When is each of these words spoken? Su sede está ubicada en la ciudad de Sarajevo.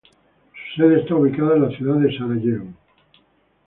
Su 0.73 0.81
sede 0.81 1.01
está 1.01 1.13
ubicada 1.13 1.53
en 1.55 1.61
la 1.61 1.77
ciudad 1.77 1.97
de 1.97 2.17
Sarajevo. 2.17 2.73